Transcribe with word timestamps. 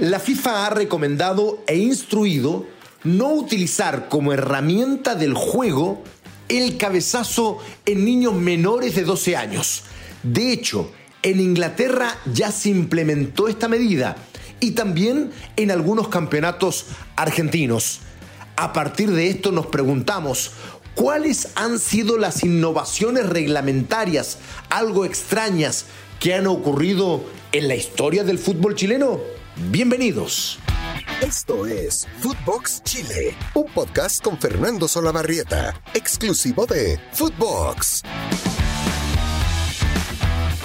La 0.00 0.18
FIFA 0.18 0.64
ha 0.64 0.70
recomendado 0.70 1.62
e 1.66 1.76
instruido 1.76 2.64
no 3.04 3.34
utilizar 3.34 4.08
como 4.08 4.32
herramienta 4.32 5.14
del 5.14 5.34
juego 5.34 6.02
el 6.48 6.78
cabezazo 6.78 7.58
en 7.84 8.06
niños 8.06 8.32
menores 8.32 8.94
de 8.94 9.04
12 9.04 9.36
años. 9.36 9.82
De 10.22 10.52
hecho, 10.52 10.90
en 11.22 11.38
Inglaterra 11.38 12.16
ya 12.32 12.50
se 12.50 12.70
implementó 12.70 13.46
esta 13.46 13.68
medida 13.68 14.16
y 14.58 14.70
también 14.70 15.32
en 15.56 15.70
algunos 15.70 16.08
campeonatos 16.08 16.86
argentinos. 17.14 18.00
A 18.56 18.72
partir 18.72 19.10
de 19.10 19.28
esto 19.28 19.52
nos 19.52 19.66
preguntamos, 19.66 20.52
¿cuáles 20.94 21.48
han 21.56 21.78
sido 21.78 22.16
las 22.16 22.42
innovaciones 22.42 23.28
reglamentarias, 23.28 24.38
algo 24.70 25.04
extrañas, 25.04 25.84
que 26.20 26.32
han 26.32 26.46
ocurrido 26.46 27.22
en 27.52 27.68
la 27.68 27.74
historia 27.74 28.24
del 28.24 28.38
fútbol 28.38 28.74
chileno? 28.74 29.39
Bienvenidos. 29.68 30.58
Esto 31.20 31.66
es 31.66 32.08
Footbox 32.20 32.82
Chile, 32.82 33.34
un 33.52 33.66
podcast 33.66 34.24
con 34.24 34.38
Fernando 34.38 34.88
Solabarrieta, 34.88 35.78
exclusivo 35.92 36.64
de 36.64 36.98
Footbox. 37.12 38.02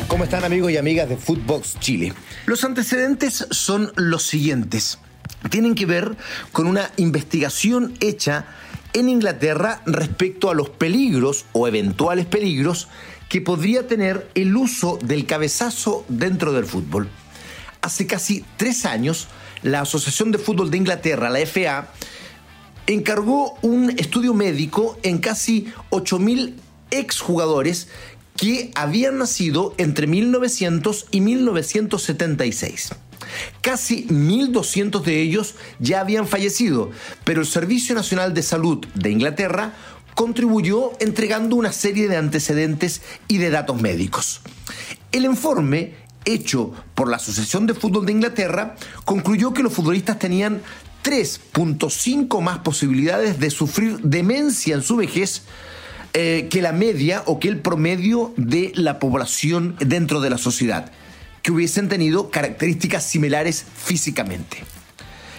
¿Cómo 0.08 0.24
están 0.24 0.46
amigos 0.46 0.72
y 0.72 0.78
amigas 0.78 1.10
de 1.10 1.18
Footbox 1.18 1.78
Chile? 1.82 2.14
Los 2.46 2.64
antecedentes 2.64 3.46
son 3.52 3.92
los 3.98 4.24
siguientes. 4.24 4.98
Tienen 5.50 5.76
que 5.76 5.86
ver 5.86 6.16
con 6.54 6.66
una 6.66 6.90
investigación 6.96 7.96
hecha 8.00 8.46
en 8.94 9.10
Inglaterra 9.10 9.82
respecto 9.86 10.50
a 10.50 10.56
los 10.56 10.70
peligros 10.70 11.46
o 11.52 11.68
eventuales 11.68 12.26
peligros 12.28 12.88
que 13.28 13.42
podría 13.42 13.88
tener 13.88 14.32
el 14.36 14.56
uso 14.56 14.98
del 15.04 15.26
cabezazo 15.26 16.06
dentro 16.08 16.54
del 16.54 16.66
fútbol. 16.66 17.10
Hace 17.86 18.08
casi 18.08 18.44
tres 18.58 18.84
años, 18.88 19.28
la 19.62 19.82
Asociación 19.82 20.32
de 20.32 20.40
Fútbol 20.40 20.72
de 20.72 20.78
Inglaterra, 20.78 21.30
la 21.30 21.38
FA, 21.46 21.92
encargó 22.88 23.60
un 23.62 23.92
estudio 23.92 24.34
médico 24.34 24.98
en 25.04 25.20
casi 25.20 25.72
8.000 25.92 26.56
exjugadores 26.90 27.90
que 28.38 28.72
habían 28.74 29.20
nacido 29.20 29.76
entre 29.78 30.08
1900 30.08 31.06
y 31.12 31.22
1976. 31.22 32.90
Casi 33.62 34.08
1.200 34.08 35.04
de 35.04 35.22
ellos 35.22 35.54
ya 35.78 36.00
habían 36.00 36.28
fallecido, 36.28 36.90
pero 37.24 37.42
el 37.42 37.48
Servicio 37.48 37.94
Nacional 37.94 38.34
de 38.34 38.42
Salud 38.42 38.84
de 38.96 39.12
Inglaterra 39.12 39.74
contribuyó 40.16 40.94
entregando 41.00 41.56
una 41.56 41.72
serie 41.72 42.08
de 42.08 42.18
antecedentes 42.18 43.04
y 43.28 43.38
de 43.38 43.52
datos 43.52 43.80
médicos. 43.80 44.42
El 45.12 45.26
informe 45.26 46.05
hecho 46.26 46.74
por 46.94 47.10
la 47.10 47.18
Asociación 47.18 47.68
de 47.68 47.74
Fútbol 47.74 48.06
de 48.06 48.12
Inglaterra 48.12 48.76
concluyó 49.06 49.54
que 49.54 49.64
los 49.64 49.74
futbolistas 49.74 50.20
tenían 50.20 50.62
3.5 51.04 52.42
más 52.42 52.60
posibilidades 52.60 53.40
de 53.40 53.50
sufrir 53.52 54.00
demencia 54.00 54.76
en 54.76 54.82
su 54.82 54.96
vejez 54.96 55.44
eh, 56.14 56.48
que 56.50 56.62
la 56.62 56.72
media 56.72 57.24
o 57.26 57.40
que 57.40 57.50
el 57.50 57.60
promedio 57.60 58.34
de 58.38 58.72
la 58.76 59.00
población 59.00 59.76
dentro 59.80 60.22
de 60.22 60.30
la 60.30 60.38
sociedad, 60.38 60.92
que 61.42 61.52
hubiesen 61.52 61.90
tenido 61.90 62.32
características 62.32 63.04
similares 63.04 63.66
físicamente. 63.76 64.64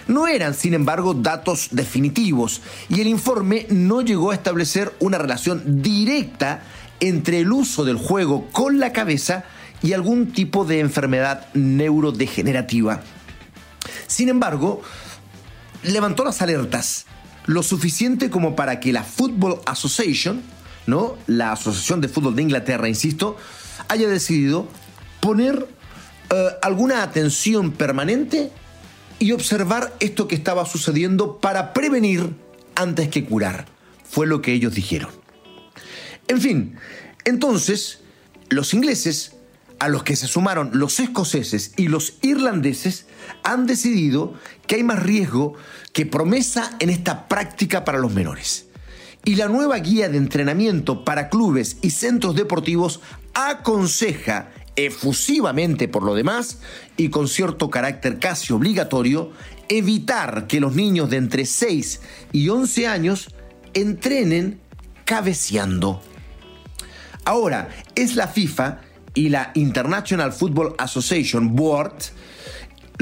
No 0.07 0.27
eran, 0.27 0.53
sin 0.53 0.73
embargo, 0.73 1.13
datos 1.13 1.69
definitivos 1.71 2.61
y 2.87 3.01
el 3.01 3.07
informe 3.07 3.65
no 3.69 4.01
llegó 4.01 4.31
a 4.31 4.35
establecer 4.35 4.93
una 4.99 5.17
relación 5.17 5.81
directa 5.81 6.63
entre 6.99 7.39
el 7.39 7.51
uso 7.51 7.83
del 7.83 7.97
juego 7.97 8.47
con 8.51 8.79
la 8.79 8.93
cabeza 8.93 9.43
y 9.81 9.93
algún 9.93 10.31
tipo 10.31 10.65
de 10.65 10.79
enfermedad 10.79 11.47
neurodegenerativa. 11.53 13.01
Sin 14.07 14.29
embargo, 14.29 14.81
levantó 15.83 16.23
las 16.23 16.41
alertas 16.41 17.05
lo 17.45 17.63
suficiente 17.63 18.29
como 18.29 18.55
para 18.55 18.79
que 18.79 18.91
la 18.91 19.03
Football 19.03 19.61
Association, 19.65 20.41
¿no? 20.85 21.17
La 21.27 21.53
Asociación 21.53 22.01
de 22.01 22.09
Fútbol 22.09 22.35
de 22.35 22.41
Inglaterra, 22.43 22.89
insisto, 22.89 23.37
haya 23.87 24.07
decidido 24.07 24.67
poner 25.21 25.67
eh, 26.29 26.47
alguna 26.61 27.03
atención 27.03 27.71
permanente 27.71 28.51
y 29.19 29.31
observar 29.31 29.95
esto 29.99 30.27
que 30.27 30.35
estaba 30.35 30.65
sucediendo 30.65 31.37
para 31.37 31.73
prevenir 31.73 32.35
antes 32.75 33.07
que 33.07 33.25
curar. 33.25 33.65
Fue 34.09 34.27
lo 34.27 34.41
que 34.41 34.53
ellos 34.53 34.73
dijeron. 34.73 35.09
En 36.27 36.41
fin, 36.41 36.75
entonces, 37.23 38.01
los 38.49 38.73
ingleses, 38.73 39.36
a 39.79 39.87
los 39.89 40.03
que 40.03 40.15
se 40.15 40.27
sumaron 40.27 40.71
los 40.73 40.99
escoceses 40.99 41.73
y 41.77 41.87
los 41.87 42.17
irlandeses, 42.21 43.07
han 43.43 43.65
decidido 43.65 44.33
que 44.65 44.75
hay 44.75 44.83
más 44.83 45.01
riesgo 45.03 45.53
que 45.93 46.05
promesa 46.05 46.75
en 46.79 46.89
esta 46.89 47.27
práctica 47.27 47.85
para 47.85 47.99
los 47.99 48.13
menores 48.13 48.67
y 49.27 49.35
la 49.35 49.49
nueva 49.49 49.77
guía 49.79 50.07
de 50.07 50.17
entrenamiento 50.17 51.03
para 51.03 51.27
clubes 51.27 51.79
y 51.81 51.89
centros 51.89 52.33
deportivos 52.33 53.01
aconseja 53.33 54.51
efusivamente 54.77 55.89
por 55.89 56.03
lo 56.03 56.15
demás 56.15 56.59
y 56.95 57.09
con 57.09 57.27
cierto 57.27 57.69
carácter 57.69 58.19
casi 58.19 58.53
obligatorio 58.53 59.31
evitar 59.67 60.47
que 60.47 60.61
los 60.61 60.75
niños 60.75 61.09
de 61.09 61.17
entre 61.17 61.45
6 61.45 61.99
y 62.31 62.47
11 62.47 62.87
años 62.87 63.35
entrenen 63.73 64.61
cabeceando. 65.03 66.01
Ahora, 67.25 67.67
es 67.95 68.15
la 68.15 68.29
FIFA 68.29 68.79
y 69.17 69.29
la 69.29 69.49
International 69.55 70.31
Football 70.31 70.75
Association 70.77 71.55
Board 71.55 71.95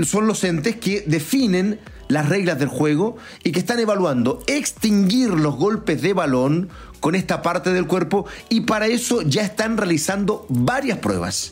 son 0.05 0.27
los 0.27 0.45
entes 0.45 0.77
que 0.77 1.01
definen 1.01 1.81
las 2.07 2.29
reglas 2.29 2.57
del 2.57 2.69
juego 2.69 3.17
y 3.43 3.51
que 3.51 3.59
están 3.59 3.79
evaluando 3.79 4.41
extinguir 4.47 5.31
los 5.31 5.57
golpes 5.57 6.01
de 6.01 6.13
balón 6.13 6.69
con 7.01 7.15
esta 7.15 7.41
parte 7.41 7.73
del 7.73 7.85
cuerpo 7.85 8.25
y 8.47 8.61
para 8.61 8.87
eso 8.87 9.23
ya 9.23 9.41
están 9.41 9.75
realizando 9.75 10.45
varias 10.47 10.99
pruebas. 10.99 11.51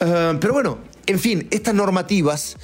Ah, 0.00 0.34
pero 0.38 0.52
bueno, 0.52 0.78
en 1.06 1.18
fin, 1.18 1.48
estas 1.50 1.74
normativas 1.74 2.58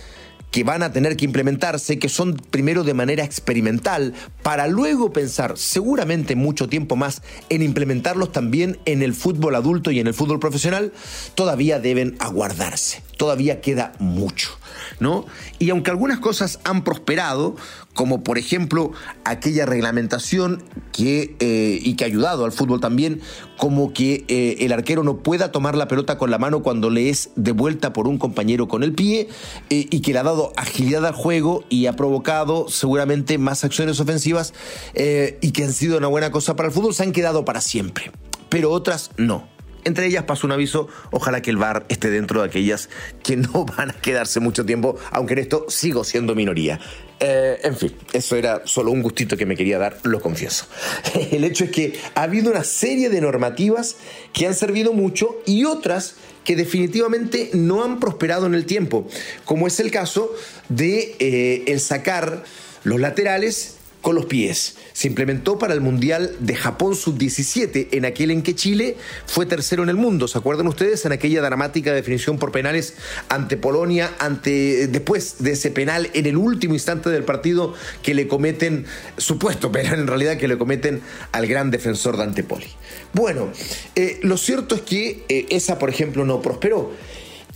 que 0.51 0.65
van 0.65 0.83
a 0.83 0.93
tener 0.93 1.17
que 1.17 1.25
implementarse, 1.25 1.99
que 1.99 2.09
son 2.09 2.35
primero 2.35 2.85
de 2.85 2.95
manera 2.95 3.25
experimental, 3.25 4.15
para 4.43 4.67
luego 4.67 5.13
pensar 5.13 5.59
seguramente 5.59 6.37
mucho 6.37 6.69
tiempo 6.69 6.97
más 6.97 7.23
en 7.49 7.63
implementarlos 7.63 8.33
también 8.33 8.79
en 8.85 9.03
el 9.03 9.15
fútbol 9.15 9.55
adulto 9.55 9.91
y 9.91 10.01
en 10.01 10.07
el 10.07 10.15
fútbol 10.15 10.41
profesional, 10.41 10.93
todavía 11.35 11.79
deben 11.79 12.17
aguardarse. 12.19 13.03
Todavía 13.17 13.61
queda 13.61 13.93
mucho. 13.99 14.51
¿No? 15.01 15.27
Y 15.59 15.71
aunque 15.71 15.91
algunas 15.91 16.19
cosas 16.19 16.61
han 16.65 16.85
prosperado, 16.85 17.57
como 17.95 18.23
por 18.23 18.39
ejemplo 18.39 18.93
aquella 19.25 19.67
reglamentación 19.67 20.63
que, 20.93 21.37
eh, 21.41 21.79
y 21.83 21.95
que 21.95 22.05
ha 22.05 22.07
ayudado 22.07 22.45
al 22.45 22.53
fútbol 22.53 22.81
también, 22.81 23.21
como 23.57 23.93
que 23.93 24.25
eh, 24.29 24.57
el 24.61 24.73
arquero 24.73 25.03
no 25.03 25.19
pueda 25.19 25.51
tomar 25.51 25.77
la 25.77 25.89
pelota 25.89 26.19
con 26.19 26.31
la 26.31 26.39
mano 26.39 26.63
cuando 26.63 26.91
le 26.91 27.09
es 27.09 27.31
devuelta 27.37 27.93
por 27.93 28.07
un 28.07 28.19
compañero 28.19 28.69
con 28.69 28.83
el 28.83 28.93
pie, 28.93 29.29
eh, 29.71 29.87
y 29.91 30.01
que 30.01 30.13
le 30.13 30.19
ha 30.19 30.23
dado 30.23 30.53
agilidad 30.57 31.05
al 31.07 31.15
juego 31.15 31.65
y 31.69 31.87
ha 31.87 31.95
provocado 31.95 32.69
seguramente 32.69 33.39
más 33.39 33.65
acciones 33.65 33.99
ofensivas 34.01 34.53
y 34.95 35.53
que 35.53 35.65
han 35.65 35.73
sido 35.73 35.99
una 35.99 36.09
buena 36.09 36.31
cosa 36.31 36.57
para 36.57 36.69
el 36.69 36.75
fútbol, 36.75 36.95
se 36.95 37.03
han 37.03 37.13
quedado 37.13 37.45
para 37.45 37.61
siempre, 37.61 38.11
pero 38.49 38.71
otras 38.71 39.11
no. 39.17 39.56
Entre 39.87 40.07
ellas 40.07 40.25
paso 40.25 40.49
un 40.49 40.53
aviso, 40.53 40.89
ojalá 41.13 41.41
que 41.43 41.51
el 41.51 41.59
VAR 41.59 41.87
esté 41.89 42.11
dentro 42.11 42.43
de 42.43 42.49
aquellas 42.49 42.89
que 43.23 43.37
no 43.37 43.65
van 43.77 43.91
a 43.91 43.93
quedarse 43.93 44.41
mucho 44.41 44.67
tiempo, 44.67 44.99
aunque 45.13 45.35
en 45.35 45.39
esto 45.39 45.67
sigo 45.69 46.03
siendo 46.03 46.35
minoría. 46.35 46.81
Eh, 47.21 47.61
en 47.63 47.77
fin, 47.77 47.95
eso 48.13 48.35
era 48.35 48.63
solo 48.65 48.91
un 48.91 49.01
gustito 49.01 49.37
que 49.37 49.47
me 49.47 49.57
quería 49.57 49.79
dar, 49.79 50.01
lo 50.03 50.21
confieso. 50.21 50.67
El 51.31 51.45
hecho 51.45 51.65
es 51.65 51.71
que 51.71 51.99
ha 52.17 52.23
habido 52.23 52.51
una 52.51 52.65
serie 52.65 53.11
de 53.11 53.21
normativas 53.21 53.97
que 54.33 54.49
han 54.49 54.55
servido 54.55 54.93
mucho 54.93 55.41
y 55.47 55.65
otras 55.65 56.17
que 56.43 56.57
definitivamente 56.57 57.51
no 57.53 57.85
han 57.85 58.01
prosperado 58.01 58.47
en 58.47 58.55
el 58.55 58.67
tiempo, 58.67 59.07
como 59.45 59.69
es 59.69 59.79
el 59.79 59.93
caso 59.93 60.35
de 60.69 61.15
eh, 61.21 61.63
el 61.69 61.79
sacar 61.79 62.43
los 62.83 62.99
laterales 62.99 63.76
con 64.07 64.15
los 64.15 64.27
pies. 64.27 64.77
Se 64.93 65.09
implementó 65.09 65.59
para 65.59 65.75
el 65.75 65.81
Mundial 65.81 66.37
de 66.39 66.55
Japón 66.55 66.95
Sub-17, 66.95 67.89
en 67.91 68.05
aquel 68.05 68.31
en 68.31 68.45
que 68.45 68.55
Chile 68.55 68.97
fue 69.27 69.47
tercero 69.47 69.83
en 69.83 69.89
el 69.89 69.97
mundo. 69.97 70.29
¿Se 70.29 70.39
acuerdan 70.39 70.69
ustedes? 70.69 71.05
En 71.07 71.11
aquella 71.11 71.43
dramática 71.43 71.93
definición 71.93 72.39
por 72.39 72.53
penales 72.53 72.95
ante 73.29 73.57
Polonia, 73.57 74.15
ante 74.21 74.87
después 74.87 75.39
de 75.41 75.51
ese 75.51 75.73
penal 75.73 76.09
en 76.15 76.27
el 76.27 76.37
último 76.37 76.75
instante 76.75 77.11
del 77.11 77.25
partido 77.25 77.75
que 78.05 78.15
le 78.15 78.29
cometen, 78.29 78.87
supuesto 79.17 79.73
penal 79.73 79.99
en 79.99 80.07
realidad, 80.07 80.37
que 80.37 80.47
le 80.47 80.57
cometen 80.57 81.01
al 81.33 81.49
gran 81.49 81.73
defensor 81.73 82.17
Dante 82.17 82.45
Poli. 82.45 82.69
Bueno, 83.13 83.51
eh, 83.97 84.21
lo 84.23 84.37
cierto 84.37 84.77
es 84.77 84.83
que 84.83 85.25
eh, 85.29 85.47
esa, 85.51 85.81
por 85.81 85.91
ejemplo, 85.91 86.25
no 86.25 86.41
prosperó. 86.41 86.93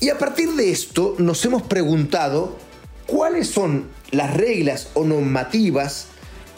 Y 0.01 0.09
a 0.09 0.19
partir 0.19 0.51
de 0.55 0.73
esto 0.73 1.15
nos 1.19 1.45
hemos 1.45 1.63
preguntado 1.63 2.59
cuáles 3.07 3.47
son 3.47 3.87
las 4.11 4.37
reglas 4.37 4.89
o 4.95 5.05
normativas 5.05 6.09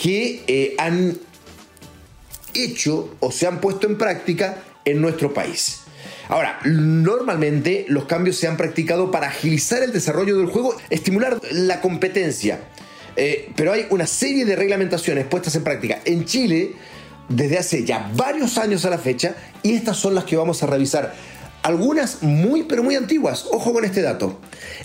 que 0.02 0.42
eh, 0.48 0.74
han 0.78 1.16
hecho 2.54 3.14
o 3.20 3.30
se 3.30 3.46
han 3.46 3.60
puesto 3.60 3.86
en 3.86 3.96
práctica 3.96 4.64
en 4.84 5.00
nuestro 5.00 5.32
país. 5.32 5.82
Ahora, 6.28 6.58
normalmente 6.64 7.86
los 7.88 8.06
cambios 8.06 8.36
se 8.36 8.48
han 8.48 8.56
practicado 8.56 9.12
para 9.12 9.28
agilizar 9.28 9.80
el 9.84 9.92
desarrollo 9.92 10.38
del 10.38 10.48
juego, 10.48 10.76
estimular 10.90 11.40
la 11.52 11.80
competencia. 11.80 12.58
Eh, 13.14 13.52
pero 13.54 13.72
hay 13.72 13.86
una 13.90 14.08
serie 14.08 14.44
de 14.44 14.56
reglamentaciones 14.56 15.24
puestas 15.26 15.54
en 15.54 15.62
práctica 15.62 16.00
en 16.04 16.24
Chile 16.24 16.72
desde 17.28 17.58
hace 17.58 17.84
ya 17.84 18.10
varios 18.16 18.58
años 18.58 18.84
a 18.86 18.90
la 18.90 18.98
fecha 18.98 19.36
y 19.62 19.74
estas 19.74 19.98
son 19.98 20.16
las 20.16 20.24
que 20.24 20.36
vamos 20.36 20.64
a 20.64 20.66
revisar. 20.66 21.14
Algunas 21.62 22.24
muy 22.24 22.64
pero 22.64 22.82
muy 22.82 22.96
antiguas, 22.96 23.46
ojo 23.52 23.72
con 23.72 23.84
este 23.84 24.02
dato. 24.02 24.40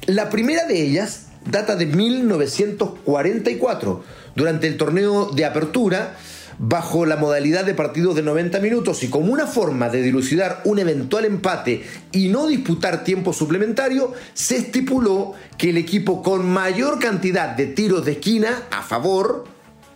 La 0.05 0.29
primera 0.29 0.65
de 0.65 0.79
ellas 0.79 1.27
data 1.49 1.75
de 1.75 1.85
1944, 1.85 4.03
durante 4.37 4.67
el 4.67 4.77
torneo 4.77 5.31
de 5.31 5.45
apertura 5.45 6.15
bajo 6.59 7.05
la 7.05 7.17
modalidad 7.17 7.65
de 7.65 7.73
partidos 7.73 8.15
de 8.15 8.21
90 8.21 8.59
minutos 8.59 9.01
y 9.03 9.09
como 9.09 9.33
una 9.33 9.47
forma 9.47 9.89
de 9.89 10.01
dilucidar 10.03 10.61
un 10.63 10.77
eventual 10.77 11.25
empate 11.25 11.83
y 12.11 12.29
no 12.29 12.45
disputar 12.47 13.03
tiempo 13.03 13.33
suplementario, 13.33 14.13
se 14.33 14.57
estipuló 14.57 15.33
que 15.57 15.71
el 15.71 15.77
equipo 15.77 16.21
con 16.21 16.47
mayor 16.47 16.99
cantidad 16.99 17.49
de 17.55 17.65
tiros 17.65 18.05
de 18.05 18.13
esquina 18.13 18.63
a 18.71 18.83
favor 18.83 19.45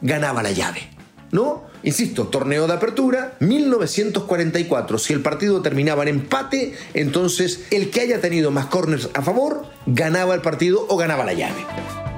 ganaba 0.01 0.41
la 0.41 0.51
llave. 0.51 0.89
¿No? 1.31 1.63
Insisto, 1.83 2.27
torneo 2.27 2.67
de 2.67 2.73
apertura, 2.73 3.35
1944. 3.39 4.97
Si 4.97 5.13
el 5.13 5.21
partido 5.21 5.61
terminaba 5.61 6.03
en 6.03 6.09
empate, 6.09 6.75
entonces 6.93 7.65
el 7.71 7.89
que 7.89 8.01
haya 8.01 8.19
tenido 8.19 8.51
más 8.51 8.65
corners 8.65 9.09
a 9.13 9.21
favor 9.21 9.65
ganaba 9.85 10.35
el 10.35 10.41
partido 10.41 10.85
o 10.89 10.97
ganaba 10.97 11.23
la 11.23 11.33
llave. 11.33 12.10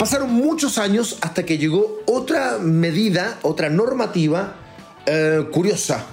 Pasaron 0.00 0.32
muchos 0.32 0.78
años 0.78 1.18
hasta 1.20 1.44
que 1.44 1.58
llegó 1.58 2.00
otra 2.06 2.56
medida, 2.56 3.38
otra 3.42 3.68
normativa 3.68 4.56
eh, 5.04 5.44
curiosa, 5.52 6.06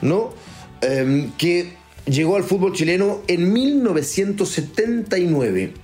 ¿no? 0.00 0.32
Em, 0.80 1.30
que 1.32 1.74
llegó 2.06 2.36
al 2.36 2.44
fútbol 2.44 2.72
chileno 2.72 3.20
en 3.26 3.52
1979. 3.52 5.74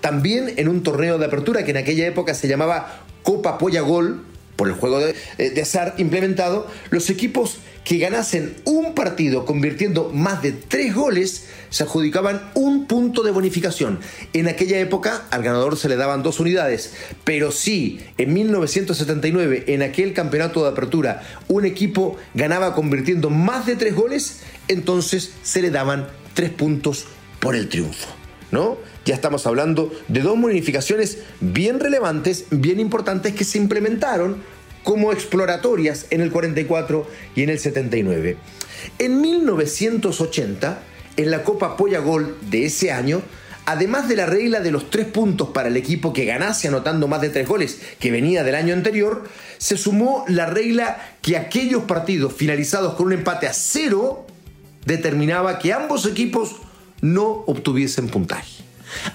También 0.00 0.54
en 0.58 0.68
un 0.68 0.84
torneo 0.84 1.18
de 1.18 1.26
apertura 1.26 1.64
que 1.64 1.72
en 1.72 1.78
aquella 1.78 2.06
época 2.06 2.34
se 2.34 2.46
llamaba 2.46 3.02
Copa 3.24 3.58
Polla 3.58 3.80
Gol, 3.80 4.24
por 4.54 4.68
el 4.68 4.74
juego 4.74 5.00
de, 5.00 5.16
eh, 5.38 5.50
de 5.50 5.60
azar 5.60 5.96
implementado, 5.98 6.68
los 6.90 7.10
equipos 7.10 7.56
que 7.82 7.98
ganasen 7.98 8.54
un 8.64 8.94
partido 8.94 9.44
convirtiendo 9.44 10.12
más 10.14 10.40
de 10.40 10.52
tres 10.52 10.94
goles 10.94 11.48
se 11.70 11.84
adjudicaban 11.84 12.50
un 12.54 12.86
punto 12.86 13.22
de 13.22 13.30
bonificación. 13.30 14.00
En 14.32 14.48
aquella 14.48 14.78
época 14.78 15.26
al 15.30 15.42
ganador 15.42 15.76
se 15.76 15.88
le 15.88 15.96
daban 15.96 16.22
dos 16.22 16.40
unidades, 16.40 16.94
pero 17.24 17.50
si 17.50 18.00
en 18.16 18.32
1979 18.32 19.64
en 19.68 19.82
aquel 19.82 20.12
campeonato 20.12 20.62
de 20.62 20.70
apertura 20.70 21.22
un 21.48 21.64
equipo 21.64 22.16
ganaba 22.34 22.74
convirtiendo 22.74 23.30
más 23.30 23.66
de 23.66 23.76
tres 23.76 23.94
goles, 23.94 24.40
entonces 24.68 25.32
se 25.42 25.62
le 25.62 25.70
daban 25.70 26.08
tres 26.34 26.50
puntos 26.50 27.06
por 27.40 27.54
el 27.54 27.68
triunfo. 27.68 28.08
¿No? 28.50 28.78
Ya 29.04 29.14
estamos 29.14 29.46
hablando 29.46 29.92
de 30.08 30.20
dos 30.20 30.40
bonificaciones 30.40 31.18
bien 31.40 31.80
relevantes, 31.80 32.46
bien 32.50 32.80
importantes 32.80 33.34
que 33.34 33.44
se 33.44 33.58
implementaron 33.58 34.38
como 34.84 35.12
exploratorias 35.12 36.06
en 36.08 36.22
el 36.22 36.30
44 36.30 37.06
y 37.34 37.42
en 37.42 37.50
el 37.50 37.58
79. 37.58 38.38
En 38.98 39.20
1980, 39.20 40.82
en 41.18 41.30
la 41.30 41.42
Copa 41.42 41.76
Polla 41.76 41.98
Gol 41.98 42.38
de 42.42 42.64
ese 42.64 42.92
año, 42.92 43.20
además 43.66 44.08
de 44.08 44.16
la 44.16 44.24
regla 44.24 44.60
de 44.60 44.70
los 44.70 44.88
tres 44.88 45.06
puntos 45.06 45.48
para 45.48 45.68
el 45.68 45.76
equipo 45.76 46.12
que 46.12 46.24
ganase 46.24 46.68
anotando 46.68 47.08
más 47.08 47.20
de 47.20 47.28
tres 47.28 47.46
goles 47.46 47.80
que 47.98 48.10
venía 48.10 48.44
del 48.44 48.54
año 48.54 48.72
anterior, 48.72 49.28
se 49.58 49.76
sumó 49.76 50.24
la 50.28 50.46
regla 50.46 51.16
que 51.20 51.36
aquellos 51.36 51.82
partidos 51.82 52.32
finalizados 52.32 52.94
con 52.94 53.06
un 53.06 53.12
empate 53.14 53.48
a 53.48 53.52
cero 53.52 54.26
determinaba 54.86 55.58
que 55.58 55.72
ambos 55.72 56.06
equipos 56.06 56.56
no 57.00 57.44
obtuviesen 57.46 58.08
puntaje. 58.08 58.62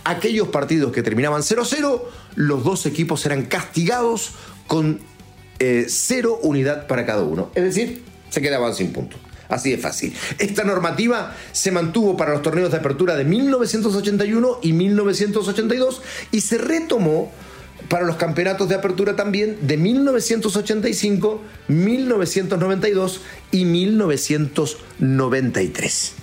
Aquellos 0.04 0.50
partidos 0.50 0.92
que 0.92 1.02
terminaban 1.02 1.42
0-0, 1.42 2.02
los 2.36 2.64
dos 2.64 2.86
equipos 2.86 3.26
eran 3.26 3.44
castigados 3.44 4.34
con 4.68 5.00
eh, 5.60 5.86
cero 5.88 6.38
unidad 6.44 6.86
para 6.88 7.06
cada 7.06 7.24
uno. 7.24 7.50
Es 7.56 7.64
decir, 7.64 8.04
se 8.30 8.42
quedaban 8.42 8.76
sin 8.76 8.92
puntos. 8.92 9.23
Así 9.50 9.72
de 9.72 9.78
fácil. 9.78 10.13
Esta 10.40 10.63
normativa 10.63 11.36
se 11.51 11.72
mantuvo 11.72 12.16
para 12.18 12.34
los 12.34 12.42
torneos 12.42 12.72
de 12.72 12.78
apertura 12.78 13.16
de 13.16 13.25
1981 13.25 14.60
y 14.62 14.74
1982 14.74 16.01
y 16.31 16.42
se 16.42 16.57
retomó 16.57 17.31
para 17.90 18.06
los 18.06 18.16
campeonatos 18.16 18.69
de 18.69 18.75
apertura 18.75 19.16
también 19.16 19.68
de 19.68 19.78
1985, 19.78 21.42
1992 21.68 23.22
y 23.51 23.66
1993 23.66 26.13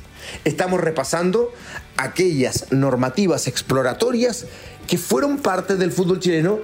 estamos 0.45 0.81
repasando 0.81 1.53
aquellas 1.97 2.67
normativas 2.71 3.47
exploratorias 3.47 4.47
que 4.87 4.99
fueron 4.99 5.39
parte 5.39 5.77
del 5.77 5.93
fútbol 5.93 6.21
chileno 6.21 6.59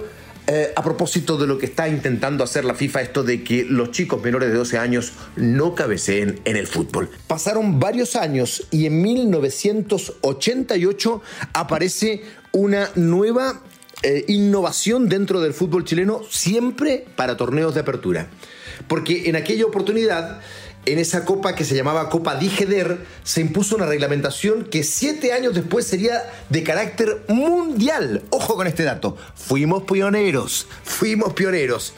eh, 0.47 0.71
a 0.75 0.81
propósito 0.81 1.37
de 1.37 1.45
lo 1.45 1.57
que 1.57 1.65
está 1.65 1.89
intentando 1.89 2.41
hacer 2.41 2.63
la 2.63 2.73
FIFA, 2.73 3.01
esto 3.01 3.21
de 3.23 3.43
que 3.43 3.65
los 3.65 3.91
chicos 3.91 4.23
menores 4.23 4.47
de 4.49 4.55
12 4.55 4.77
años 4.77 5.11
no 5.35 5.75
cabeceen 5.75 6.39
en 6.45 6.55
el 6.55 6.67
fútbol. 6.67 7.09
Pasaron 7.27 7.81
varios 7.81 8.15
años 8.15 8.65
y 8.71 8.85
en 8.85 9.01
1988 9.01 11.21
aparece 11.53 12.21
una 12.53 12.89
nueva 12.95 13.61
eh, 14.03 14.23
innovación 14.29 15.09
dentro 15.09 15.41
del 15.41 15.53
fútbol 15.53 15.83
chileno, 15.83 16.21
siempre 16.29 17.03
para 17.17 17.35
torneos 17.35 17.73
de 17.73 17.81
apertura. 17.81 18.29
Porque 18.87 19.27
en 19.27 19.35
aquella 19.35 19.65
oportunidad 19.65 20.39
en 20.87 20.99
esa 20.99 21.25
copa 21.25 21.53
que 21.53 21.65
se 21.65 21.75
llamaba 21.75 22.09
Copa 22.09 22.35
Digeder, 22.35 23.05
se 23.23 23.41
impuso 23.41 23.75
una 23.75 23.85
reglamentación 23.85 24.63
que 24.63 24.83
siete 24.83 25.33
años 25.33 25.53
después 25.53 25.85
sería 25.85 26.23
de 26.49 26.63
carácter 26.63 27.25
mundial. 27.27 28.23
Ojo 28.29 28.55
con 28.55 28.67
este 28.67 28.83
dato. 28.83 29.17
Fuimos 29.35 29.83
pioneros, 29.83 30.67
fuimos 30.83 31.33
pioneros. 31.33 31.93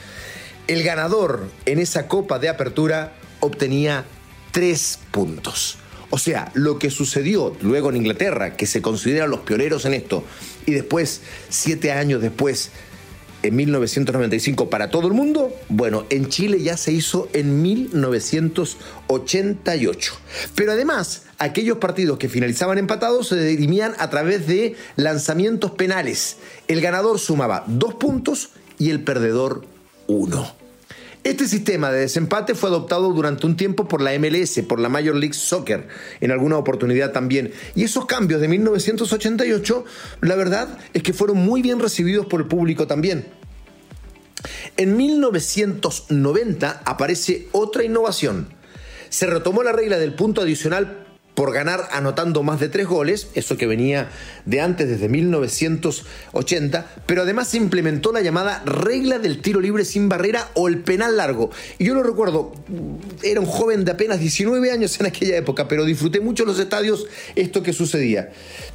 El 0.68 0.82
ganador 0.82 1.48
en 1.68 1.78
esa 1.78 2.08
copa 2.08 2.40
de 2.40 2.50
apertura 2.50 3.14
obtenía 3.42 4.06
tres 4.52 4.98
puntos. 5.12 5.78
O 6.10 6.18
sea, 6.18 6.52
lo 6.56 6.80
que 6.80 6.90
sucedió 6.90 7.56
luego 7.62 7.92
en 7.92 7.98
Inglaterra, 7.98 8.58
que 8.58 8.66
se 8.66 8.82
consideran 8.82 9.30
los 9.30 9.42
pioneros 9.42 9.86
en 9.86 9.94
esto, 9.94 10.24
y 10.66 10.72
después, 10.72 11.22
siete 11.50 11.92
años 11.92 12.24
después, 12.24 12.72
en 13.44 13.56
1995 13.56 14.70
para 14.70 14.90
todo 14.90 15.08
el 15.08 15.14
mundo, 15.14 15.56
bueno, 15.70 16.06
en 16.10 16.28
Chile 16.28 16.62
ya 16.62 16.76
se 16.78 16.92
hizo 16.92 17.30
en 17.34 17.62
1988. 17.62 20.14
Pero 20.56 20.74
además, 20.74 21.24
aquellos 21.38 21.78
partidos 21.78 22.18
que 22.18 22.28
finalizaban 22.30 22.78
empatados 22.78 23.30
se 23.30 23.42
dirimían 23.44 23.94
a 23.98 24.10
través 24.10 24.46
de 24.48 24.76
lanzamientos 24.96 25.72
penales. 25.72 26.38
El 26.68 26.82
ganador 26.82 27.20
sumaba 27.20 27.64
dos 27.68 27.94
puntos 27.96 28.50
y 28.78 28.90
el 28.90 29.04
perdedor 29.04 29.66
uno. 30.08 30.60
Este 31.26 31.50
sistema 31.50 31.92
de 31.92 32.00
desempate 32.00 32.56
fue 32.56 32.70
adoptado 32.70 33.12
durante 33.12 33.46
un 33.46 33.58
tiempo 33.58 33.90
por 33.90 34.02
la 34.02 34.18
MLS, 34.18 34.62
por 34.68 34.80
la 34.80 34.88
Major 34.88 35.16
League 35.16 35.34
Soccer, 35.34 35.86
en 36.22 36.32
alguna 36.32 36.58
oportunidad 36.58 37.12
también. 37.12 37.52
Y 37.76 37.84
esos 37.84 38.06
cambios 38.06 38.40
de 38.40 38.48
1988, 38.48 39.84
la 40.22 40.36
verdad 40.36 40.78
es 40.94 41.04
que 41.04 41.12
fueron 41.12 41.38
muy 41.38 41.62
bien 41.62 41.80
recibidos 41.80 42.26
por 42.26 42.40
el 42.40 42.48
público 42.48 42.88
también. 42.88 43.26
En 44.78 44.98
1990 44.98 46.82
aparece 46.86 47.48
otra 47.52 47.84
innovación. 47.84 48.50
Se 49.10 49.26
retomó 49.26 49.64
la 49.64 49.72
regla 49.72 49.98
del 49.98 50.14
punto 50.14 50.42
adicional 50.42 51.06
por 51.40 51.54
ganar 51.54 51.88
anotando 51.94 52.44
más 52.44 52.60
de 52.60 52.68
tres 52.68 52.86
goles, 52.86 53.30
eso 53.34 53.56
que 53.56 53.66
venía 53.66 54.10
de 54.46 54.60
antes, 54.60 54.90
desde 54.90 55.08
1980, 55.08 56.86
pero 57.06 57.22
además 57.22 57.48
se 57.48 57.56
implementó 57.56 58.12
la 58.12 58.20
llamada 58.20 58.62
regla 58.66 59.20
del 59.20 59.42
tiro 59.42 59.62
libre 59.62 59.86
sin 59.86 60.10
barrera 60.10 60.50
o 60.56 60.68
el 60.68 60.80
penal 60.80 61.16
largo. 61.16 61.50
Y 61.78 61.86
yo 61.86 61.94
lo 61.94 62.04
recuerdo, 62.04 62.52
era 63.24 63.40
un 63.40 63.46
joven 63.46 63.86
de 63.86 63.92
apenas 63.92 64.20
19 64.20 64.70
años 64.70 65.00
en 65.00 65.06
aquella 65.06 65.38
época, 65.38 65.70
pero 65.70 65.86
disfruté 65.86 66.20
mucho 66.20 66.44
los 66.44 66.60
estadios 66.60 67.08
esto 67.38 67.64
que 67.64 67.72
sucedía. 67.72 68.34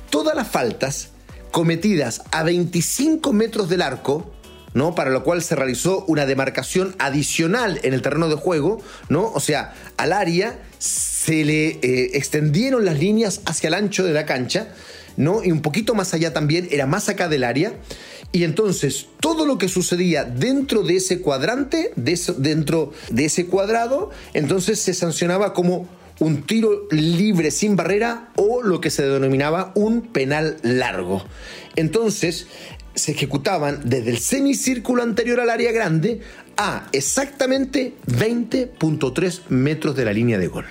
Todas 0.09 0.35
las 0.35 0.49
faltas 0.49 1.11
cometidas 1.51 2.23
a 2.31 2.45
25 2.45 3.31
metros 3.35 3.69
del 3.69 3.83
arco, 3.83 4.34
¿no? 4.75 4.95
Para 4.95 5.11
lo 5.11 5.25
cual 5.25 5.43
se 5.43 5.57
realizó 5.57 6.05
una 6.07 6.27
demarcación 6.27 6.95
adicional 6.99 7.81
en 7.83 7.95
el 7.95 8.03
terreno 8.03 8.29
de 8.29 8.35
juego, 8.35 8.83
¿no? 9.09 9.31
O 9.33 9.41
sea, 9.41 9.73
al 9.97 10.13
área 10.13 10.59
se 10.79 11.45
le 11.45 11.69
eh, 11.69 12.11
extendieron 12.15 12.85
las 12.85 12.99
líneas 12.99 13.41
hacia 13.47 13.69
el 13.69 13.75
ancho 13.75 14.05
de 14.05 14.13
la 14.13 14.27
cancha, 14.27 14.69
¿no? 15.17 15.43
Y 15.43 15.53
un 15.53 15.63
poquito 15.63 15.95
más 15.95 16.13
allá 16.13 16.33
también, 16.33 16.69
era 16.71 16.87
más 16.87 17.09
acá 17.09 17.29
del 17.29 17.45
área. 17.45 17.73
Y 18.33 18.43
entonces 18.43 19.07
todo 19.21 19.47
lo 19.47 19.59
que 19.59 19.69
sucedía 19.69 20.25
dentro 20.25 20.83
de 20.83 20.97
ese 20.97 21.21
cuadrante, 21.21 21.93
dentro 21.95 22.93
de 23.11 23.27
ese 23.27 23.47
cuadrado, 23.47 24.11
entonces 24.33 24.81
se 24.81 24.93
sancionaba 24.93 25.55
como 25.55 25.89
un 26.19 26.43
tiro 26.43 26.87
libre 26.91 27.51
sin 27.51 27.77
barrera 27.77 28.31
o 28.37 28.63
lo 28.63 28.81
que 28.81 28.91
se 28.91 29.07
denominaba 29.07 29.73
un 29.77 30.03
penal 30.03 30.57
largo. 30.63 31.25
Entonces 31.77 32.47
se 32.95 33.13
ejecutaban 33.13 33.81
desde 33.85 34.11
el 34.11 34.19
semicírculo 34.19 35.03
anterior 35.03 35.41
al 35.41 35.51
área 35.51 35.73
grande 35.73 36.21
a 36.57 36.89
exactamente 36.93 37.95
20.3 38.07 39.49
metros 39.49 39.97
de 39.97 40.05
la 40.05 40.13
línea 40.13 40.39
de 40.39 40.49
gol. 40.49 40.67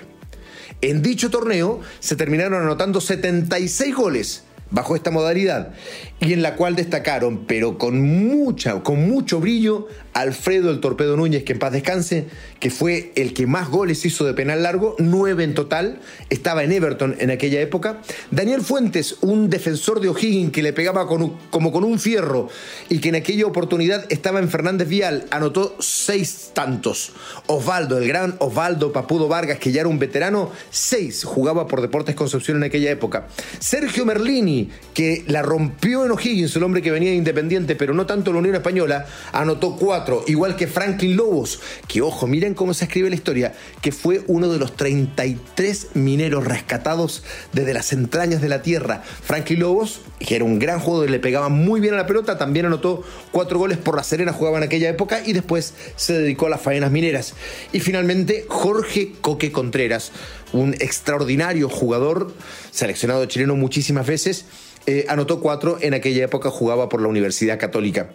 En 0.82 1.01
dicho 1.01 1.30
torneo 1.30 1.82
se 2.00 2.15
terminaron 2.15 2.62
anotando 2.62 3.00
76 3.00 3.96
goles 3.96 4.44
bajo 4.72 4.96
esta 4.96 5.12
modalidad 5.12 5.74
y 6.20 6.34
en 6.34 6.41
la 6.41 6.55
cual 6.55 6.75
destacaron, 6.75 7.46
pero 7.46 7.77
con 7.77 8.01
mucha, 8.01 8.82
con 8.82 9.08
mucho 9.08 9.39
brillo, 9.39 9.88
Alfredo 10.13 10.70
el 10.70 10.79
Torpedo 10.79 11.17
Núñez, 11.17 11.43
que 11.43 11.53
en 11.53 11.60
paz 11.60 11.72
descanse, 11.72 12.27
que 12.60 12.70
fue 12.70 13.12
el 13.15 13.34
que 13.34 13.48
más 13.48 13.70
goles 13.70 14.05
hizo 14.05 14.25
de 14.25 14.34
penal 14.34 14.63
largo, 14.63 14.96
nueve 15.00 15.43
en 15.43 15.53
total, 15.53 16.00
estaba 16.29 16.63
en 16.63 16.72
Everton 16.72 17.15
en 17.20 17.32
aquella 17.32 17.60
época. 17.60 18.01
Daniel 18.32 18.62
Fuentes, 18.62 19.17
un 19.22 19.50
defensor 19.50 20.00
de 20.00 20.10
O'Higgins 20.10 20.51
que 20.51 20.62
le 20.62 20.72
pegaba 20.72 21.08
como 21.08 21.72
con 21.72 21.84
un 21.84 22.00
fierro 22.00 22.48
y 22.89 23.00
que 23.00 23.10
en 23.10 23.15
aquella 23.15 23.46
oportunidad 23.48 24.05
estaba 24.10 24.39
en 24.39 24.50
Fernández 24.50 24.88
Vial, 24.88 25.25
anotó 25.32 25.75
seis 25.79 26.51
tantos. 26.53 27.12
Osvaldo, 27.48 27.98
el 27.98 28.08
gran 28.08 28.36
Osvaldo 28.39 28.93
Papudo 28.93 29.27
Vargas, 29.27 29.58
que 29.60 29.72
ya 29.72 29.82
era 29.82 29.89
un 29.89 30.00
veterano, 30.00 30.51
seis 30.70 31.24
jugaba 31.24 31.67
por 31.67 31.82
Deportes 31.82 32.15
Concepción 32.15 32.58
en 32.58 32.63
aquella 32.63 32.91
época. 32.91 33.27
Sergio 33.60 34.05
Merlini, 34.05 34.62
que 34.93 35.24
la 35.27 35.41
rompió 35.41 36.05
en 36.05 36.12
O'Higgins, 36.12 36.55
el 36.55 36.63
hombre 36.63 36.82
que 36.82 36.91
venía 36.91 37.10
de 37.10 37.15
Independiente, 37.15 37.75
pero 37.75 37.93
no 37.93 38.05
tanto 38.05 38.32
la 38.32 38.39
Unión 38.39 38.55
Española, 38.55 39.05
anotó 39.32 39.75
cuatro, 39.75 40.24
igual 40.27 40.55
que 40.55 40.67
Franklin 40.67 41.15
Lobos, 41.15 41.60
que 41.88 42.01
ojo, 42.01 42.27
miren 42.27 42.53
cómo 42.53 42.74
se 42.74 42.86
escribe 42.86 43.10
la 43.10 43.15
historia, 43.15 43.53
que 43.82 43.91
fue 43.91 44.22
uno 44.27 44.50
de 44.50 44.60
los 44.60 44.75
33 44.75 45.96
mineros 45.96 46.46
rescatados 46.46 47.24
desde 47.53 47.74
las 47.74 47.93
entrañas 47.93 48.41
de 48.41 48.50
la 48.50 48.62
tierra. 48.62 49.03
Franklin 49.03 49.60
Lobos, 49.60 50.01
que 50.20 50.36
era 50.36 50.46
un 50.46 50.60
gran 50.60 50.79
jugador 50.79 51.10
le 51.10 51.20
pegaba 51.20 51.50
muy 51.50 51.82
bien 51.82 51.93
a 51.93 51.98
la 51.98 52.08
pelota, 52.08 52.38
también 52.38 52.65
anotó 52.65 53.03
cuatro 53.32 53.60
goles 53.60 53.77
por 53.77 53.96
la 53.96 54.03
Serena, 54.03 54.34
jugaba 54.34 54.58
en 54.58 54.63
aquella 54.63 54.89
época 54.89 55.22
y 55.25 55.34
después 55.34 55.74
se 55.96 56.13
dedicó 56.13 56.48
a 56.48 56.50
las 56.50 56.62
faenas 56.62 56.91
mineras. 56.91 57.34
Y 57.72 57.79
finalmente 57.79 58.46
Jorge 58.48 59.13
Coque 59.22 59.51
Contreras, 59.51 60.12
un 60.53 60.74
extraordinario 60.75 61.67
jugador, 61.67 62.33
seleccionado 62.72 63.25
chileno 63.25 63.55
muchísimas 63.55 64.07
veces, 64.07 64.45
eh, 64.86 65.05
anotó 65.07 65.39
cuatro, 65.39 65.77
en 65.81 65.93
aquella 65.93 66.25
época 66.25 66.50
jugaba 66.50 66.89
por 66.89 67.01
la 67.01 67.07
Universidad 67.07 67.60
Católica. 67.60 68.10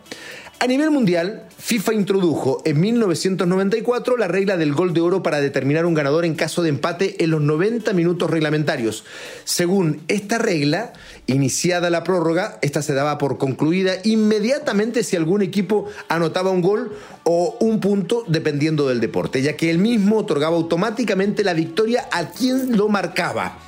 A 0.61 0.67
nivel 0.67 0.91
mundial, 0.91 1.45
FIFA 1.59 1.95
introdujo 1.95 2.63
en 2.65 2.81
1994 2.81 4.17
la 4.17 4.27
regla 4.27 4.57
del 4.57 4.75
gol 4.75 4.93
de 4.93 5.01
oro 5.01 5.23
para 5.23 5.41
determinar 5.41 5.87
un 5.87 5.95
ganador 5.95 6.25
en 6.25 6.35
caso 6.35 6.63
de 6.63 6.69
empate 6.69 7.23
en 7.23 7.31
los 7.31 7.41
90 7.41 7.93
minutos 7.93 8.29
reglamentarios. 8.29 9.05
Según 9.45 10.01
esta 10.09 10.37
regla, 10.39 10.95
iniciada 11.29 11.91
la 11.91 12.03
prórroga, 12.03 12.59
esta 12.61 12.83
se 12.83 12.93
daba 12.93 13.19
por 13.19 13.39
concluida 13.39 13.93
inmediatamente 14.03 15.05
si 15.05 15.15
algún 15.15 15.43
equipo 15.43 15.87
anotaba 16.09 16.51
un 16.51 16.63
gol 16.63 16.91
o 17.23 17.57
un 17.61 17.79
punto 17.79 18.25
dependiendo 18.27 18.89
del 18.89 18.99
deporte, 18.99 19.43
ya 19.43 19.57
que 19.57 19.71
el 19.71 19.79
mismo 19.79 20.17
otorgaba 20.17 20.57
automáticamente 20.57 21.45
la 21.45 21.55
victoria 21.55 22.09
a 22.11 22.31
quien 22.31 22.77
lo 22.77 22.89
marcaba. 22.89 23.61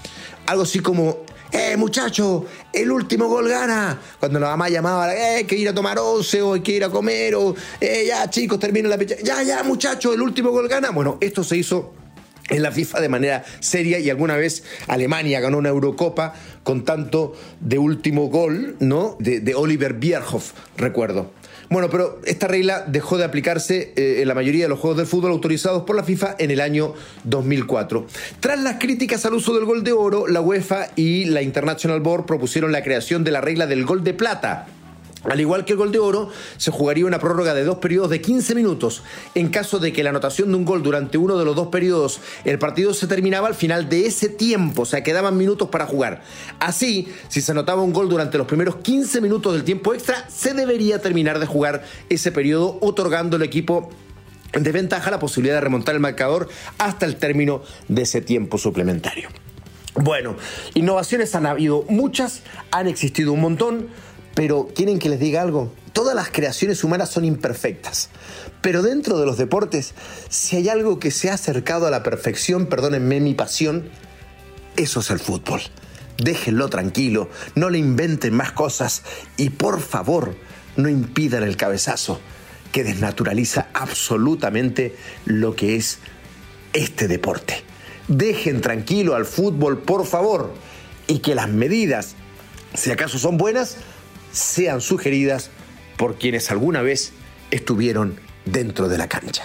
Algo 0.46 0.64
así 0.64 0.80
como 0.80 1.24
¡Eh, 1.52 1.76
muchacho! 1.76 2.46
El 2.72 2.90
último 2.92 3.28
gol 3.28 3.48
gana. 3.48 3.98
Cuando 4.18 4.38
la 4.38 4.48
mamá 4.48 4.68
llamaba, 4.68 5.14
¡eh, 5.14 5.44
que 5.46 5.56
ir 5.56 5.68
a 5.68 5.74
tomar 5.74 5.98
once 5.98 6.40
o 6.42 6.54
hay 6.54 6.60
que 6.60 6.72
ir 6.72 6.84
a 6.84 6.90
comer! 6.90 7.34
O, 7.34 7.54
¡eh, 7.80 8.04
ya, 8.06 8.28
chicos, 8.30 8.58
termina 8.58 8.88
la 8.88 8.98
fecha! 8.98 9.16
¡Ya, 9.22 9.42
ya, 9.42 9.62
muchacho! 9.62 10.12
El 10.12 10.22
último 10.22 10.50
gol 10.50 10.68
gana. 10.68 10.90
Bueno, 10.90 11.18
esto 11.20 11.42
se 11.42 11.56
hizo 11.56 11.94
en 12.48 12.62
la 12.62 12.72
FIFA 12.72 13.00
de 13.00 13.08
manera 13.08 13.44
seria 13.60 13.98
y 13.98 14.10
alguna 14.10 14.36
vez 14.36 14.64
Alemania 14.88 15.40
ganó 15.40 15.58
una 15.58 15.68
Eurocopa 15.68 16.34
con 16.62 16.84
tanto 16.84 17.34
de 17.60 17.78
último 17.78 18.28
gol, 18.28 18.76
¿no? 18.80 19.16
De, 19.20 19.40
de 19.40 19.54
Oliver 19.54 19.94
Bierhoff, 19.94 20.52
recuerdo. 20.76 21.32
Bueno, 21.70 21.88
pero 21.88 22.20
esta 22.24 22.48
regla 22.48 22.84
dejó 22.88 23.16
de 23.16 23.22
aplicarse 23.22 23.92
eh, 23.94 24.22
en 24.22 24.26
la 24.26 24.34
mayoría 24.34 24.64
de 24.64 24.68
los 24.68 24.80
juegos 24.80 24.98
de 24.98 25.06
fútbol 25.06 25.30
autorizados 25.30 25.84
por 25.84 25.94
la 25.94 26.02
FIFA 26.02 26.34
en 26.40 26.50
el 26.50 26.60
año 26.60 26.94
2004. 27.22 28.06
Tras 28.40 28.60
las 28.60 28.80
críticas 28.80 29.24
al 29.24 29.34
uso 29.34 29.54
del 29.54 29.66
gol 29.66 29.84
de 29.84 29.92
oro, 29.92 30.26
la 30.26 30.40
UEFA 30.40 30.88
y 30.96 31.26
la 31.26 31.42
International 31.42 32.00
Board 32.00 32.26
propusieron 32.26 32.72
la 32.72 32.82
creación 32.82 33.22
de 33.22 33.30
la 33.30 33.40
regla 33.40 33.68
del 33.68 33.84
gol 33.84 34.02
de 34.02 34.14
plata 34.14 34.66
al 35.24 35.40
igual 35.40 35.64
que 35.64 35.72
el 35.72 35.78
gol 35.78 35.92
de 35.92 35.98
oro, 35.98 36.30
se 36.56 36.70
jugaría 36.70 37.04
una 37.04 37.18
prórroga 37.18 37.52
de 37.52 37.64
dos 37.64 37.78
periodos 37.78 38.10
de 38.10 38.20
15 38.20 38.54
minutos. 38.54 39.02
En 39.34 39.48
caso 39.48 39.78
de 39.78 39.92
que 39.92 40.02
la 40.02 40.10
anotación 40.10 40.50
de 40.50 40.56
un 40.56 40.64
gol 40.64 40.82
durante 40.82 41.18
uno 41.18 41.36
de 41.36 41.44
los 41.44 41.54
dos 41.54 41.68
periodos, 41.68 42.20
el 42.44 42.58
partido 42.58 42.94
se 42.94 43.06
terminaba 43.06 43.48
al 43.48 43.54
final 43.54 43.88
de 43.88 44.06
ese 44.06 44.28
tiempo, 44.28 44.82
o 44.82 44.86
sea, 44.86 45.02
quedaban 45.02 45.36
minutos 45.36 45.68
para 45.68 45.86
jugar. 45.86 46.22
Así, 46.58 47.08
si 47.28 47.42
se 47.42 47.52
anotaba 47.52 47.82
un 47.82 47.92
gol 47.92 48.08
durante 48.08 48.38
los 48.38 48.46
primeros 48.46 48.76
15 48.76 49.20
minutos 49.20 49.52
del 49.52 49.64
tiempo 49.64 49.92
extra, 49.92 50.26
se 50.30 50.54
debería 50.54 51.00
terminar 51.00 51.38
de 51.38 51.46
jugar 51.46 51.84
ese 52.08 52.32
periodo, 52.32 52.78
otorgando 52.80 53.36
al 53.36 53.42
equipo 53.42 53.90
de 54.52 54.72
ventaja 54.72 55.10
la 55.10 55.18
posibilidad 55.18 55.56
de 55.56 55.60
remontar 55.60 55.94
el 55.94 56.00
marcador 56.00 56.48
hasta 56.78 57.06
el 57.06 57.16
término 57.16 57.62
de 57.88 58.02
ese 58.02 58.20
tiempo 58.20 58.58
suplementario. 58.58 59.28
Bueno, 59.94 60.36
innovaciones 60.74 61.34
han 61.34 61.46
habido 61.46 61.84
muchas, 61.88 62.42
han 62.70 62.86
existido 62.86 63.32
un 63.32 63.40
montón 63.40 63.88
pero 64.34 64.68
¿quieren 64.74 64.98
que 64.98 65.08
les 65.08 65.20
diga 65.20 65.42
algo? 65.42 65.72
Todas 65.92 66.14
las 66.14 66.30
creaciones 66.30 66.84
humanas 66.84 67.10
son 67.10 67.24
imperfectas. 67.24 68.10
Pero 68.60 68.82
dentro 68.82 69.18
de 69.18 69.26
los 69.26 69.38
deportes, 69.38 69.94
si 70.28 70.56
hay 70.56 70.68
algo 70.68 70.98
que 70.98 71.10
se 71.10 71.30
ha 71.30 71.34
acercado 71.34 71.86
a 71.86 71.90
la 71.90 72.02
perfección, 72.02 72.66
perdónenme 72.66 73.20
mi 73.20 73.34
pasión, 73.34 73.88
eso 74.76 75.00
es 75.00 75.10
el 75.10 75.18
fútbol. 75.18 75.60
Déjenlo 76.18 76.68
tranquilo, 76.68 77.30
no 77.54 77.70
le 77.70 77.78
inventen 77.78 78.34
más 78.34 78.52
cosas 78.52 79.02
y 79.36 79.50
por 79.50 79.80
favor, 79.80 80.36
no 80.76 80.88
impidan 80.88 81.42
el 81.42 81.56
cabezazo 81.56 82.20
que 82.72 82.84
desnaturaliza 82.84 83.68
absolutamente 83.72 84.94
lo 85.24 85.56
que 85.56 85.76
es 85.76 85.98
este 86.72 87.08
deporte. 87.08 87.62
Dejen 88.08 88.60
tranquilo 88.60 89.14
al 89.14 89.24
fútbol, 89.24 89.78
por 89.78 90.06
favor, 90.06 90.52
y 91.06 91.18
que 91.18 91.34
las 91.34 91.48
medidas, 91.48 92.14
si 92.74 92.90
acaso 92.90 93.18
son 93.18 93.36
buenas, 93.36 93.76
sean 94.32 94.80
sugeridas 94.80 95.50
por 95.96 96.16
quienes 96.16 96.50
alguna 96.50 96.82
vez 96.82 97.12
estuvieron 97.50 98.18
dentro 98.44 98.88
de 98.88 98.98
la 98.98 99.08
cancha. 99.08 99.44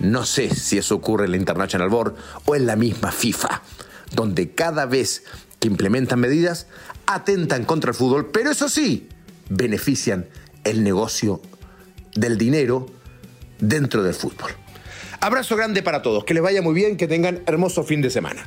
No 0.00 0.26
sé 0.26 0.54
si 0.54 0.78
eso 0.78 0.96
ocurre 0.96 1.26
en 1.26 1.32
la 1.32 1.36
International 1.36 1.88
Board 1.88 2.14
o 2.44 2.56
en 2.56 2.66
la 2.66 2.76
misma 2.76 3.12
FIFA, 3.12 3.62
donde 4.12 4.50
cada 4.50 4.86
vez 4.86 5.24
que 5.60 5.68
implementan 5.68 6.20
medidas 6.20 6.66
atentan 7.06 7.64
contra 7.64 7.90
el 7.90 7.96
fútbol, 7.96 8.30
pero 8.30 8.50
eso 8.50 8.68
sí, 8.68 9.08
benefician 9.48 10.26
el 10.64 10.82
negocio 10.82 11.40
del 12.14 12.38
dinero 12.38 12.86
dentro 13.58 14.02
del 14.02 14.14
fútbol. 14.14 14.50
Abrazo 15.20 15.56
grande 15.56 15.82
para 15.82 16.02
todos, 16.02 16.24
que 16.24 16.34
les 16.34 16.42
vaya 16.42 16.60
muy 16.60 16.74
bien, 16.74 16.96
que 16.96 17.08
tengan 17.08 17.42
hermoso 17.46 17.82
fin 17.82 18.02
de 18.02 18.10
semana. 18.10 18.46